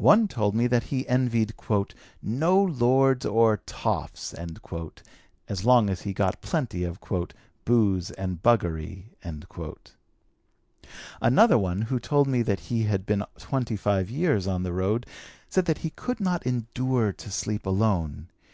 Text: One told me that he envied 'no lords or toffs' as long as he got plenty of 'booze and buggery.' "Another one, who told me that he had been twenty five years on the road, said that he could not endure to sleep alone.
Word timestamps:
One 0.00 0.26
told 0.26 0.54
me 0.54 0.66
that 0.68 0.84
he 0.84 1.06
envied 1.06 1.52
'no 2.22 2.62
lords 2.62 3.26
or 3.26 3.58
toffs' 3.66 4.32
as 4.32 5.64
long 5.66 5.90
as 5.90 6.00
he 6.00 6.14
got 6.14 6.40
plenty 6.40 6.82
of 6.82 6.98
'booze 7.66 8.10
and 8.12 8.42
buggery.' 8.42 9.10
"Another 11.20 11.58
one, 11.58 11.82
who 11.82 12.00
told 12.00 12.26
me 12.26 12.40
that 12.40 12.60
he 12.72 12.84
had 12.84 13.04
been 13.04 13.24
twenty 13.38 13.76
five 13.76 14.08
years 14.08 14.46
on 14.46 14.62
the 14.62 14.72
road, 14.72 15.04
said 15.50 15.66
that 15.66 15.76
he 15.84 15.90
could 15.90 16.20
not 16.20 16.46
endure 16.46 17.12
to 17.12 17.30
sleep 17.30 17.66
alone. 17.66 18.28